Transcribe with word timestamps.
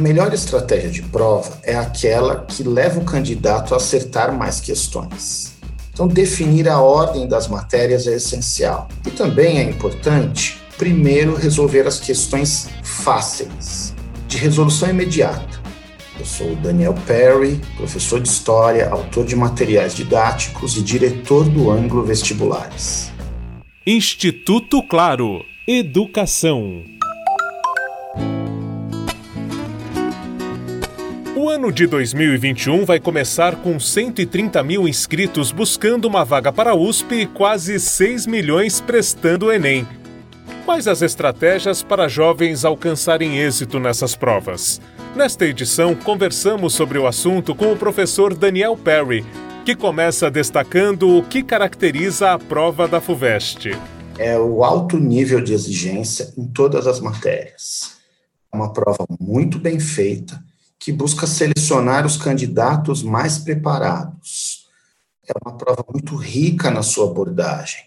melhor 0.00 0.32
estratégia 0.32 0.90
de 0.90 1.02
prova 1.02 1.58
é 1.62 1.76
aquela 1.76 2.44
que 2.44 2.62
leva 2.62 2.98
o 2.98 3.04
candidato 3.04 3.74
a 3.74 3.76
acertar 3.76 4.36
mais 4.36 4.58
questões. 4.60 5.52
Então, 5.92 6.08
definir 6.08 6.68
a 6.68 6.80
ordem 6.80 7.28
das 7.28 7.46
matérias 7.46 8.06
é 8.06 8.14
essencial. 8.14 8.88
E 9.06 9.10
também 9.10 9.58
é 9.58 9.62
importante, 9.62 10.58
primeiro, 10.78 11.36
resolver 11.36 11.86
as 11.86 12.00
questões 12.00 12.68
fáceis, 12.82 13.94
de 14.26 14.38
resolução 14.38 14.88
imediata. 14.88 15.60
Eu 16.18 16.24
sou 16.24 16.52
o 16.52 16.56
Daniel 16.56 16.94
Perry, 17.06 17.60
professor 17.76 18.20
de 18.20 18.28
História, 18.28 18.88
autor 18.88 19.24
de 19.24 19.36
materiais 19.36 19.94
didáticos 19.94 20.76
e 20.76 20.82
diretor 20.82 21.48
do 21.48 21.70
Anglo 21.70 22.02
Vestibulares. 22.02 23.10
Instituto 23.86 24.82
Claro 24.82 25.44
Educação. 25.66 26.99
O 31.42 31.48
ano 31.48 31.72
de 31.72 31.86
2021 31.86 32.84
vai 32.84 33.00
começar 33.00 33.56
com 33.62 33.80
130 33.80 34.62
mil 34.62 34.86
inscritos 34.86 35.50
buscando 35.50 36.04
uma 36.04 36.22
vaga 36.22 36.52
para 36.52 36.72
a 36.72 36.74
USP 36.74 37.14
e 37.14 37.26
quase 37.26 37.80
6 37.80 38.26
milhões 38.26 38.78
prestando 38.78 39.46
o 39.46 39.50
Enem. 39.50 39.88
Quais 40.66 40.86
as 40.86 41.00
estratégias 41.00 41.82
para 41.82 42.08
jovens 42.08 42.62
alcançarem 42.62 43.38
êxito 43.38 43.80
nessas 43.80 44.14
provas? 44.14 44.82
Nesta 45.16 45.46
edição, 45.46 45.94
conversamos 45.94 46.74
sobre 46.74 46.98
o 46.98 47.06
assunto 47.06 47.54
com 47.54 47.72
o 47.72 47.76
professor 47.76 48.34
Daniel 48.34 48.76
Perry, 48.76 49.24
que 49.64 49.74
começa 49.74 50.30
destacando 50.30 51.08
o 51.08 51.22
que 51.22 51.42
caracteriza 51.42 52.32
a 52.32 52.38
prova 52.38 52.86
da 52.86 53.00
FUVEST. 53.00 53.70
É 54.18 54.38
o 54.38 54.62
alto 54.62 54.98
nível 54.98 55.40
de 55.40 55.54
exigência 55.54 56.34
em 56.36 56.46
todas 56.46 56.86
as 56.86 57.00
matérias. 57.00 57.96
É 58.52 58.56
uma 58.58 58.74
prova 58.74 59.06
muito 59.18 59.58
bem 59.58 59.80
feita 59.80 60.38
que 60.80 60.90
busca 60.90 61.26
selecionar 61.26 62.06
os 62.06 62.16
candidatos 62.16 63.02
mais 63.02 63.36
preparados. 63.36 64.66
É 65.28 65.32
uma 65.44 65.54
prova 65.54 65.84
muito 65.92 66.16
rica 66.16 66.70
na 66.70 66.82
sua 66.82 67.04
abordagem. 67.04 67.84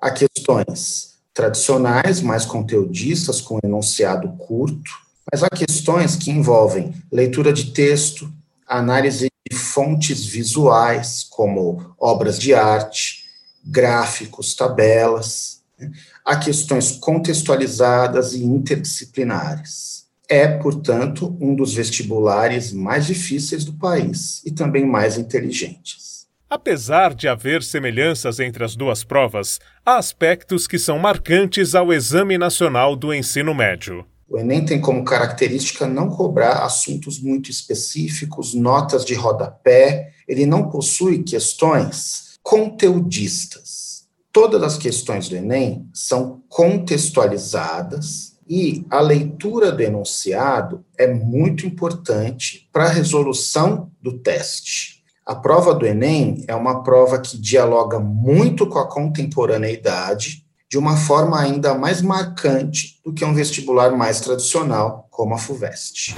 Há 0.00 0.12
questões 0.12 1.16
tradicionais, 1.34 2.20
mais 2.20 2.46
conteudistas, 2.46 3.40
com 3.40 3.58
enunciado 3.62 4.28
curto, 4.38 4.90
mas 5.30 5.42
há 5.42 5.48
questões 5.50 6.14
que 6.14 6.30
envolvem 6.30 6.94
leitura 7.12 7.52
de 7.52 7.72
texto, 7.72 8.32
análise 8.64 9.28
de 9.50 9.56
fontes 9.56 10.24
visuais, 10.24 11.26
como 11.28 11.94
obras 11.98 12.38
de 12.38 12.54
arte, 12.54 13.24
gráficos, 13.64 14.54
tabelas. 14.54 15.62
Né? 15.76 15.90
Há 16.24 16.36
questões 16.36 16.92
contextualizadas 16.92 18.34
e 18.34 18.44
interdisciplinares 18.44 20.05
é, 20.28 20.46
portanto, 20.48 21.36
um 21.40 21.54
dos 21.54 21.74
vestibulares 21.74 22.72
mais 22.72 23.06
difíceis 23.06 23.64
do 23.64 23.72
país 23.74 24.42
e 24.44 24.50
também 24.50 24.84
mais 24.84 25.16
inteligentes. 25.16 26.26
Apesar 26.48 27.12
de 27.12 27.26
haver 27.26 27.62
semelhanças 27.62 28.38
entre 28.38 28.64
as 28.64 28.76
duas 28.76 29.02
provas, 29.02 29.58
há 29.84 29.96
aspectos 29.96 30.66
que 30.66 30.78
são 30.78 30.98
marcantes 30.98 31.74
ao 31.74 31.92
Exame 31.92 32.38
Nacional 32.38 32.94
do 32.94 33.12
Ensino 33.12 33.52
Médio. 33.52 34.04
O 34.28 34.38
Enem 34.38 34.64
tem 34.64 34.80
como 34.80 35.04
característica 35.04 35.86
não 35.86 36.08
cobrar 36.08 36.64
assuntos 36.64 37.20
muito 37.20 37.50
específicos, 37.50 38.54
notas 38.54 39.04
de 39.04 39.14
rodapé, 39.14 40.12
ele 40.26 40.46
não 40.46 40.68
possui 40.68 41.22
questões 41.22 42.38
conteudistas. 42.42 44.06
Todas 44.32 44.62
as 44.62 44.76
questões 44.76 45.28
do 45.28 45.36
Enem 45.36 45.88
são 45.92 46.42
contextualizadas, 46.48 48.35
e 48.48 48.86
a 48.90 49.00
leitura 49.00 49.72
do 49.72 49.82
enunciado 49.82 50.84
é 50.98 51.06
muito 51.06 51.66
importante 51.66 52.68
para 52.72 52.84
a 52.84 52.90
resolução 52.90 53.90
do 54.00 54.18
teste. 54.18 55.02
A 55.24 55.34
prova 55.34 55.74
do 55.74 55.84
Enem 55.84 56.44
é 56.46 56.54
uma 56.54 56.84
prova 56.84 57.18
que 57.18 57.36
dialoga 57.36 57.98
muito 57.98 58.66
com 58.66 58.78
a 58.78 58.88
contemporaneidade 58.88 60.44
de 60.70 60.78
uma 60.78 60.96
forma 60.96 61.40
ainda 61.40 61.74
mais 61.74 62.00
marcante 62.02 63.00
do 63.04 63.12
que 63.12 63.24
um 63.24 63.34
vestibular 63.34 63.90
mais 63.96 64.20
tradicional, 64.20 65.06
como 65.10 65.34
a 65.34 65.38
FUVEST. 65.38 66.14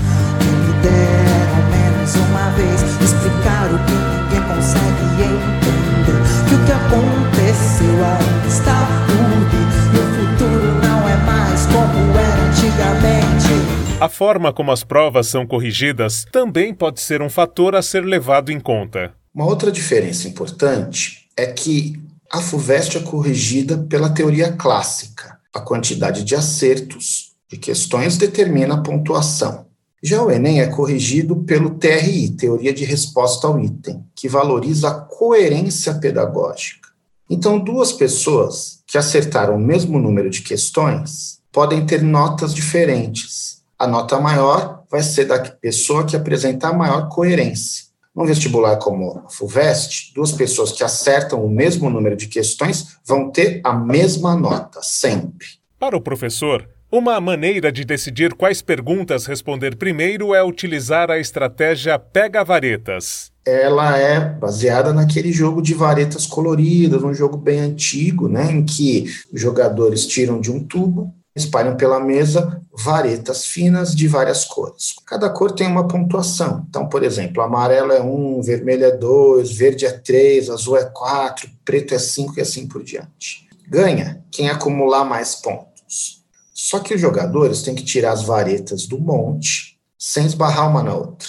Antigamente. 12.58 14.00
A 14.00 14.08
forma 14.08 14.52
como 14.52 14.72
as 14.72 14.82
provas 14.82 15.28
são 15.28 15.46
corrigidas 15.46 16.26
também 16.32 16.74
pode 16.74 17.00
ser 17.00 17.22
um 17.22 17.30
fator 17.30 17.76
a 17.76 17.82
ser 17.82 18.04
levado 18.04 18.50
em 18.50 18.58
conta. 18.58 19.12
Uma 19.32 19.46
outra 19.46 19.70
diferença 19.70 20.26
importante 20.26 21.28
é 21.36 21.46
que 21.46 22.00
a 22.30 22.40
FUVEST 22.40 22.98
é 22.98 23.00
corrigida 23.00 23.78
pela 23.88 24.10
teoria 24.10 24.52
clássica. 24.52 25.38
A 25.54 25.60
quantidade 25.60 26.24
de 26.24 26.34
acertos 26.34 27.32
de 27.48 27.56
questões 27.56 28.16
determina 28.16 28.74
a 28.74 28.82
pontuação. 28.82 29.66
Já 30.02 30.22
o 30.22 30.30
Enem 30.30 30.60
é 30.60 30.66
corrigido 30.66 31.36
pelo 31.36 31.70
TRI, 31.70 32.30
Teoria 32.30 32.72
de 32.72 32.84
Resposta 32.84 33.46
ao 33.46 33.58
Item, 33.58 34.04
que 34.14 34.28
valoriza 34.28 34.88
a 34.88 34.94
coerência 34.94 35.94
pedagógica. 35.94 36.88
Então, 37.28 37.58
duas 37.58 37.92
pessoas 37.92 38.80
que 38.86 38.96
acertaram 38.96 39.56
o 39.56 39.60
mesmo 39.60 39.98
número 39.98 40.30
de 40.30 40.42
questões 40.42 41.37
podem 41.52 41.84
ter 41.86 42.02
notas 42.02 42.54
diferentes. 42.54 43.62
A 43.78 43.86
nota 43.86 44.18
maior 44.18 44.84
vai 44.90 45.02
ser 45.02 45.26
da 45.26 45.38
pessoa 45.38 46.04
que 46.04 46.16
apresentar 46.16 46.72
maior 46.72 47.08
coerência. 47.08 47.88
Num 48.14 48.26
vestibular 48.26 48.76
como 48.78 49.22
a 49.24 49.30
FUVEST, 49.30 50.12
duas 50.14 50.32
pessoas 50.32 50.72
que 50.72 50.82
acertam 50.82 51.44
o 51.44 51.48
mesmo 51.48 51.88
número 51.88 52.16
de 52.16 52.26
questões 52.26 52.98
vão 53.06 53.30
ter 53.30 53.60
a 53.62 53.72
mesma 53.72 54.34
nota, 54.34 54.80
sempre. 54.82 55.46
Para 55.78 55.96
o 55.96 56.00
professor, 56.00 56.68
uma 56.90 57.20
maneira 57.20 57.70
de 57.70 57.84
decidir 57.84 58.34
quais 58.34 58.60
perguntas 58.60 59.26
responder 59.26 59.76
primeiro 59.76 60.34
é 60.34 60.42
utilizar 60.42 61.10
a 61.10 61.18
estratégia 61.18 61.98
pega-varetas. 61.98 63.30
Ela 63.46 63.96
é 63.96 64.18
baseada 64.18 64.92
naquele 64.92 65.30
jogo 65.30 65.62
de 65.62 65.74
varetas 65.74 66.26
coloridas, 66.26 67.02
um 67.02 67.14
jogo 67.14 67.36
bem 67.36 67.60
antigo, 67.60 68.28
né, 68.28 68.50
em 68.50 68.64
que 68.64 69.04
os 69.32 69.40
jogadores 69.40 70.06
tiram 70.06 70.40
de 70.40 70.50
um 70.50 70.64
tubo 70.64 71.14
espalham 71.38 71.76
pela 71.76 72.00
mesa 72.00 72.62
varetas 72.72 73.46
finas 73.46 73.94
de 73.94 74.06
várias 74.06 74.44
cores. 74.44 74.94
Cada 75.04 75.28
cor 75.28 75.52
tem 75.52 75.66
uma 75.66 75.88
pontuação. 75.88 76.64
Então, 76.68 76.88
por 76.88 77.02
exemplo, 77.02 77.42
amarelo 77.42 77.92
é 77.92 78.00
1, 78.00 78.42
vermelho 78.42 78.84
é 78.84 78.90
2, 78.96 79.50
verde 79.52 79.86
é 79.86 79.90
3, 79.90 80.50
azul 80.50 80.76
é 80.76 80.84
4, 80.84 81.50
preto 81.64 81.94
é 81.94 81.98
5 81.98 82.38
e 82.38 82.40
assim 82.40 82.68
por 82.68 82.84
diante. 82.84 83.48
Ganha 83.68 84.22
quem 84.30 84.48
acumular 84.48 85.04
mais 85.04 85.34
pontos. 85.34 86.22
Só 86.54 86.78
que 86.78 86.94
os 86.94 87.00
jogadores 87.00 87.62
têm 87.62 87.74
que 87.74 87.84
tirar 87.84 88.12
as 88.12 88.22
varetas 88.22 88.86
do 88.86 88.98
monte 88.98 89.78
sem 89.98 90.24
esbarrar 90.24 90.70
uma 90.70 90.82
na 90.82 90.94
outra. 90.94 91.28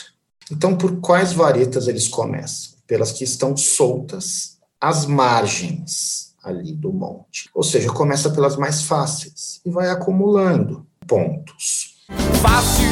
Então, 0.51 0.75
por 0.75 0.99
quais 0.99 1.33
varetas 1.33 1.87
eles 1.87 2.07
começam? 2.07 2.73
Pelas 2.87 3.11
que 3.11 3.23
estão 3.23 3.55
soltas 3.55 4.57
às 4.79 5.05
margens 5.05 6.28
ali 6.43 6.73
do 6.73 6.91
monte. 6.91 7.49
Ou 7.53 7.63
seja, 7.63 7.89
começa 7.89 8.29
pelas 8.29 8.55
mais 8.55 8.83
fáceis 8.83 9.61
e 9.65 9.69
vai 9.69 9.89
acumulando 9.89 10.85
pontos. 11.07 12.05
Fácil, 12.41 12.85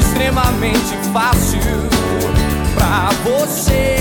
extremamente 0.00 0.96
fácil 1.12 1.60
pra 2.74 3.10
você 3.22 3.98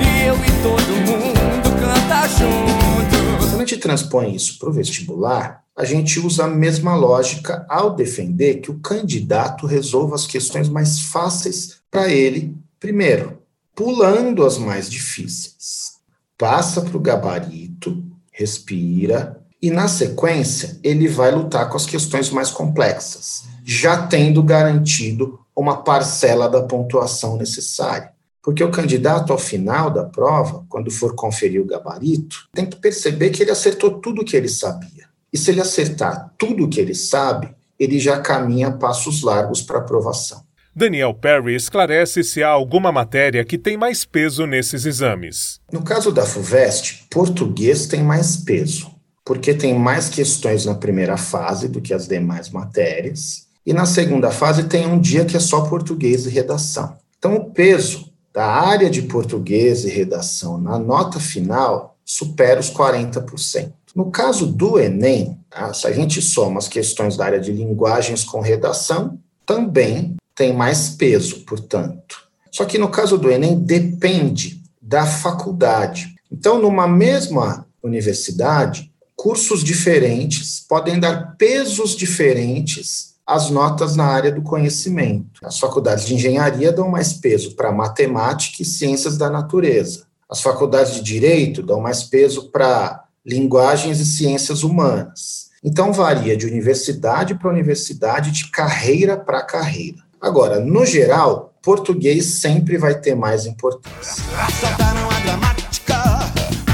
e 0.00 0.26
eu 0.26 0.34
e 0.36 0.62
todo 0.62 1.10
mundo 1.10 1.80
canta 1.80 2.28
junto. 2.28 3.38
Quando 3.38 3.54
a 3.56 3.58
gente 3.58 3.76
transpõe 3.78 4.34
isso 4.34 4.58
para 4.58 4.68
o 4.68 4.72
vestibular, 4.72 5.62
a 5.76 5.84
gente 5.84 6.20
usa 6.20 6.44
a 6.44 6.48
mesma 6.48 6.94
lógica 6.94 7.64
ao 7.68 7.94
defender 7.94 8.60
que 8.60 8.70
o 8.70 8.78
candidato 8.80 9.66
resolva 9.66 10.14
as 10.14 10.26
questões 10.26 10.68
mais 10.68 11.00
fáceis 11.00 11.80
para 11.90 12.10
ele 12.10 12.56
primeiro, 12.78 13.38
pulando 13.74 14.44
as 14.44 14.58
mais 14.58 14.90
difíceis. 14.90 15.92
Passa 16.36 16.82
para 16.82 16.96
o 16.96 17.00
gabarito 17.00 18.11
respira, 18.32 19.40
e 19.60 19.70
na 19.70 19.86
sequência 19.86 20.80
ele 20.82 21.06
vai 21.06 21.30
lutar 21.30 21.68
com 21.68 21.76
as 21.76 21.86
questões 21.86 22.30
mais 22.30 22.50
complexas, 22.50 23.44
já 23.64 24.06
tendo 24.06 24.42
garantido 24.42 25.38
uma 25.54 25.82
parcela 25.82 26.48
da 26.48 26.62
pontuação 26.62 27.36
necessária. 27.36 28.10
Porque 28.42 28.64
o 28.64 28.72
candidato, 28.72 29.32
ao 29.32 29.38
final 29.38 29.88
da 29.88 30.02
prova, 30.04 30.64
quando 30.68 30.90
for 30.90 31.14
conferir 31.14 31.60
o 31.60 31.66
gabarito, 31.66 32.48
tem 32.52 32.66
que 32.66 32.76
perceber 32.76 33.30
que 33.30 33.40
ele 33.40 33.52
acertou 33.52 34.00
tudo 34.00 34.22
o 34.22 34.24
que 34.24 34.36
ele 34.36 34.48
sabia. 34.48 35.06
E 35.32 35.38
se 35.38 35.52
ele 35.52 35.60
acertar 35.60 36.34
tudo 36.36 36.64
o 36.64 36.68
que 36.68 36.80
ele 36.80 36.94
sabe, 36.94 37.54
ele 37.78 38.00
já 38.00 38.20
caminha 38.20 38.72
passos 38.72 39.22
largos 39.22 39.62
para 39.62 39.78
aprovação. 39.78 40.42
Daniel 40.74 41.12
Perry 41.12 41.54
esclarece 41.54 42.24
se 42.24 42.42
há 42.42 42.48
alguma 42.48 42.90
matéria 42.90 43.44
que 43.44 43.58
tem 43.58 43.76
mais 43.76 44.06
peso 44.06 44.46
nesses 44.46 44.86
exames. 44.86 45.60
No 45.70 45.82
caso 45.82 46.10
da 46.10 46.24
FUVEST, 46.24 47.08
português 47.10 47.86
tem 47.86 48.02
mais 48.02 48.38
peso, 48.38 48.90
porque 49.22 49.52
tem 49.52 49.78
mais 49.78 50.08
questões 50.08 50.64
na 50.64 50.74
primeira 50.74 51.18
fase 51.18 51.68
do 51.68 51.82
que 51.82 51.92
as 51.92 52.08
demais 52.08 52.48
matérias. 52.48 53.46
e 53.66 53.72
na 53.72 53.84
segunda 53.84 54.30
fase 54.30 54.64
tem 54.64 54.86
um 54.86 54.98
dia 54.98 55.24
que 55.26 55.36
é 55.36 55.40
só 55.40 55.60
português 55.60 56.26
e 56.26 56.30
redação. 56.30 56.96
Então, 57.18 57.36
o 57.36 57.50
peso 57.52 58.10
da 58.32 58.44
área 58.44 58.88
de 58.88 59.02
português 59.02 59.84
e 59.84 59.90
redação 59.90 60.58
na 60.58 60.78
nota 60.78 61.20
final 61.20 61.96
supera 62.04 62.58
os 62.58 62.70
40%. 62.72 63.72
No 63.94 64.10
caso 64.10 64.46
do 64.46 64.80
Enem, 64.80 65.38
tá? 65.50 65.72
se 65.74 65.86
a 65.86 65.92
gente 65.92 66.20
soma 66.22 66.58
as 66.58 66.66
questões 66.66 67.16
da 67.16 67.26
área 67.26 67.38
de 67.38 67.52
linguagens 67.52 68.24
com 68.24 68.40
redação, 68.40 69.18
também 69.46 70.16
tem 70.34 70.52
mais 70.52 70.90
peso, 70.90 71.40
portanto. 71.44 72.22
Só 72.50 72.64
que 72.64 72.78
no 72.78 72.88
caso 72.88 73.16
do 73.16 73.30
Enem, 73.30 73.58
depende 73.58 74.62
da 74.80 75.06
faculdade. 75.06 76.14
Então, 76.30 76.60
numa 76.60 76.86
mesma 76.86 77.66
universidade, 77.82 78.92
cursos 79.16 79.62
diferentes 79.62 80.64
podem 80.68 80.98
dar 80.98 81.36
pesos 81.36 81.96
diferentes 81.96 83.12
às 83.26 83.50
notas 83.50 83.96
na 83.96 84.04
área 84.04 84.32
do 84.32 84.42
conhecimento. 84.42 85.40
As 85.44 85.58
faculdades 85.58 86.04
de 86.04 86.14
engenharia 86.14 86.72
dão 86.72 86.88
mais 86.88 87.12
peso 87.12 87.54
para 87.54 87.72
matemática 87.72 88.62
e 88.62 88.64
ciências 88.64 89.16
da 89.16 89.30
natureza. 89.30 90.04
As 90.28 90.40
faculdades 90.40 90.94
de 90.94 91.02
direito 91.02 91.62
dão 91.62 91.80
mais 91.80 92.02
peso 92.02 92.50
para 92.50 93.04
linguagens 93.24 94.00
e 94.00 94.04
ciências 94.04 94.62
humanas. 94.62 95.50
Então, 95.64 95.92
varia 95.92 96.36
de 96.36 96.46
universidade 96.46 97.36
para 97.36 97.48
universidade, 97.48 98.32
de 98.32 98.50
carreira 98.50 99.16
para 99.16 99.42
carreira. 99.42 99.98
Agora, 100.22 100.60
no 100.60 100.86
geral, 100.86 101.52
português 101.60 102.24
sempre 102.26 102.78
vai 102.78 102.94
ter 102.94 103.16
mais 103.16 103.44
importância. 103.44 104.22
Assaltaram 104.38 105.10
a 105.10 105.20
gramática, 105.20 105.96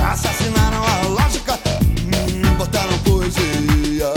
assassinaram 0.06 0.82
a 0.84 1.08
lógica, 1.08 1.54
hum, 1.54 2.56
botaram 2.58 2.98
poesia 2.98 4.12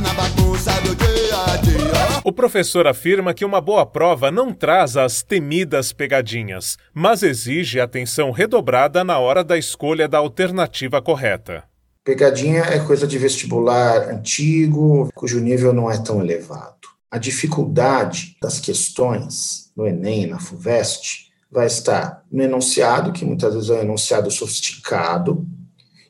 na 0.00 0.14
bagunça 0.14 0.70
do 0.82 0.94
dia 0.94 1.44
a 1.44 1.56
dia. 1.56 2.20
O 2.22 2.32
professor 2.32 2.86
afirma 2.86 3.34
que 3.34 3.44
uma 3.44 3.60
boa 3.60 3.84
prova 3.84 4.30
não 4.30 4.54
traz 4.54 4.96
as 4.96 5.24
temidas 5.24 5.92
pegadinhas, 5.92 6.76
mas 6.94 7.24
exige 7.24 7.80
atenção 7.80 8.30
redobrada 8.30 9.02
na 9.02 9.18
hora 9.18 9.42
da 9.42 9.58
escolha 9.58 10.06
da 10.06 10.18
alternativa 10.18 11.02
correta. 11.02 11.64
Pegadinha 12.04 12.62
é 12.62 12.78
coisa 12.78 13.08
de 13.08 13.18
vestibular 13.18 14.08
antigo, 14.08 15.10
cujo 15.16 15.40
nível 15.40 15.72
não 15.72 15.90
é 15.90 15.98
tão 15.98 16.20
elevado. 16.20 16.99
A 17.10 17.18
dificuldade 17.18 18.36
das 18.40 18.60
questões 18.60 19.70
no 19.76 19.86
Enem, 19.86 20.26
na 20.26 20.38
FUVEST, 20.38 21.30
vai 21.50 21.66
estar 21.66 22.24
no 22.30 22.42
enunciado, 22.42 23.12
que 23.12 23.24
muitas 23.24 23.54
vezes 23.54 23.70
é 23.70 23.74
um 23.74 23.80
enunciado 23.80 24.30
sofisticado, 24.30 25.44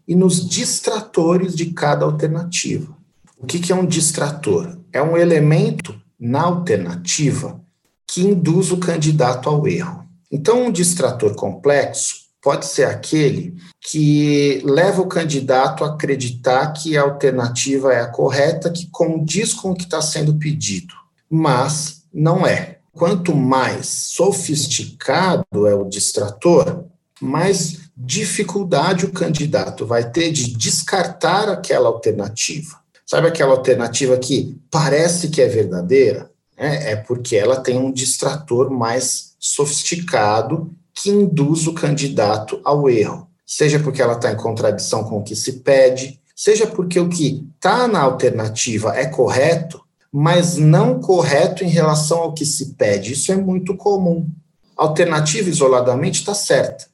e 0.06 0.14
nos 0.14 0.47
distratores 0.47 1.55
de 1.55 1.67
cada 1.67 2.05
alternativa. 2.05 2.94
O 3.38 3.47
que, 3.47 3.58
que 3.58 3.73
é 3.73 3.75
um 3.75 3.87
distrator? 3.87 4.79
É 4.93 5.00
um 5.00 5.17
elemento 5.17 5.99
na 6.19 6.43
alternativa 6.43 7.61
que 8.06 8.20
induz 8.20 8.70
o 8.70 8.76
candidato 8.76 9.49
ao 9.49 9.67
erro. 9.67 10.05
Então, 10.31 10.67
um 10.67 10.70
distrator 10.70 11.35
complexo 11.35 12.19
pode 12.42 12.66
ser 12.66 12.84
aquele 12.84 13.54
que 13.81 14.62
leva 14.64 15.02
o 15.02 15.06
candidato 15.06 15.84
a 15.84 15.88
acreditar 15.88 16.72
que 16.72 16.96
a 16.96 17.02
alternativa 17.02 17.92
é 17.92 18.00
a 18.00 18.08
correta, 18.08 18.70
que 18.70 18.88
condiz 18.90 19.52
com 19.52 19.70
o 19.70 19.75
que 19.75 19.84
está 19.84 20.00
sendo 20.00 20.34
pedido, 20.34 20.94
mas 21.28 22.02
não 22.12 22.46
é. 22.46 22.78
Quanto 22.92 23.34
mais 23.34 23.87
sofisticado 23.87 25.66
é 25.66 25.75
o 25.75 25.84
distrator, 25.84 26.84
mais 27.20 27.78
dificuldade 27.96 29.04
o 29.04 29.12
candidato 29.12 29.86
vai 29.86 30.10
ter 30.10 30.32
de 30.32 30.56
descartar 30.56 31.48
aquela 31.48 31.88
alternativa. 31.88 32.81
Sabe 33.06 33.28
aquela 33.28 33.52
alternativa 33.52 34.16
que 34.19 34.58
parece 34.70 35.28
que 35.28 35.43
é 35.43 35.48
verdadeira? 35.48 36.31
É, 36.56 36.93
é 36.93 36.96
porque 36.96 37.36
ela 37.36 37.60
tem 37.60 37.78
um 37.78 37.93
distrator 37.93 38.70
mais 38.70 39.34
sofisticado 39.38 40.75
que 40.94 41.10
induz 41.10 41.66
o 41.66 41.75
candidato 41.75 42.60
ao 42.64 42.88
erro, 42.88 43.28
seja 43.46 43.78
porque 43.78 44.02
ela 44.02 44.14
está 44.14 44.32
em 44.32 44.37
contradição 44.37 45.04
com 45.04 45.19
o 45.19 45.22
que 45.22 45.34
se 45.34 45.60
pede, 45.60 46.20
seja 46.34 46.66
porque 46.66 46.98
o 46.98 47.08
que 47.08 47.46
está 47.54 47.87
na 47.87 48.00
alternativa 48.00 48.96
é 48.96 49.06
correto, 49.06 49.81
mas 50.12 50.56
não 50.56 51.00
correto 51.00 51.64
em 51.64 51.69
relação 51.69 52.19
ao 52.19 52.32
que 52.32 52.44
se 52.44 52.75
pede. 52.75 53.12
Isso 53.12 53.31
é 53.31 53.37
muito 53.37 53.76
comum. 53.76 54.28
A 54.76 54.84
alternativa 54.84 55.48
isoladamente 55.48 56.20
está 56.20 56.34
certa, 56.34 56.87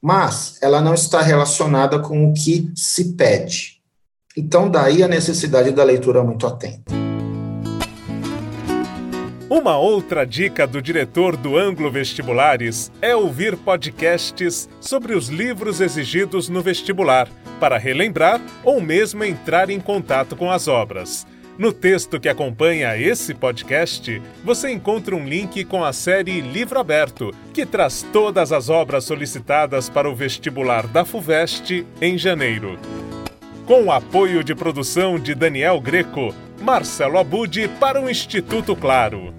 mas 0.00 0.56
ela 0.60 0.80
não 0.80 0.94
está 0.94 1.20
relacionada 1.20 1.98
com 1.98 2.28
o 2.28 2.32
que 2.32 2.70
se 2.74 3.12
pede. 3.12 3.78
Então, 4.36 4.70
daí 4.70 5.02
a 5.02 5.08
necessidade 5.08 5.72
da 5.72 5.84
leitura 5.84 6.22
muito 6.22 6.46
atenta. 6.46 7.07
Uma 9.50 9.78
outra 9.78 10.26
dica 10.26 10.66
do 10.66 10.82
diretor 10.82 11.34
do 11.34 11.56
Anglo 11.56 11.90
Vestibulares 11.90 12.92
é 13.00 13.16
ouvir 13.16 13.56
podcasts 13.56 14.68
sobre 14.78 15.14
os 15.14 15.28
livros 15.28 15.80
exigidos 15.80 16.50
no 16.50 16.60
vestibular, 16.60 17.26
para 17.58 17.78
relembrar 17.78 18.42
ou 18.62 18.78
mesmo 18.78 19.24
entrar 19.24 19.70
em 19.70 19.80
contato 19.80 20.36
com 20.36 20.50
as 20.50 20.68
obras. 20.68 21.26
No 21.56 21.72
texto 21.72 22.20
que 22.20 22.28
acompanha 22.28 22.94
esse 22.98 23.32
podcast, 23.32 24.20
você 24.44 24.70
encontra 24.70 25.16
um 25.16 25.26
link 25.26 25.64
com 25.64 25.82
a 25.82 25.94
série 25.94 26.42
Livro 26.42 26.78
Aberto, 26.78 27.34
que 27.54 27.64
traz 27.64 28.06
todas 28.12 28.52
as 28.52 28.68
obras 28.68 29.04
solicitadas 29.04 29.88
para 29.88 30.10
o 30.10 30.14
vestibular 30.14 30.86
da 30.86 31.06
FUVEST 31.06 31.86
em 32.02 32.18
janeiro. 32.18 32.78
Com 33.64 33.84
o 33.84 33.92
apoio 33.92 34.44
de 34.44 34.54
produção 34.54 35.18
de 35.18 35.34
Daniel 35.34 35.80
Greco, 35.80 36.34
Marcelo 36.60 37.18
Abude 37.18 37.68
para 37.68 38.00
o 38.00 38.10
Instituto 38.10 38.74
Claro. 38.76 39.32